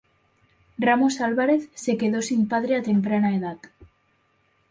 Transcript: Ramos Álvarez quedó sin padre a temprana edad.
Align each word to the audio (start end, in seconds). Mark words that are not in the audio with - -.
Ramos 0.79 1.21
Álvarez 1.21 1.69
quedó 1.99 2.23
sin 2.23 2.47
padre 2.47 2.75
a 2.75 2.81
temprana 2.81 3.35
edad. 3.35 3.59